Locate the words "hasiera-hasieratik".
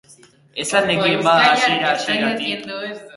1.43-2.69